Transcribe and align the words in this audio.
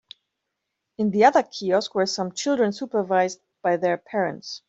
In 0.97 1.11
the 1.11 1.25
other 1.25 1.43
kiosk 1.43 1.93
were 1.93 2.07
some 2.07 2.31
children 2.31 2.71
supervised 2.71 3.39
by 3.61 3.77
their 3.77 3.99
parents. 3.99 4.59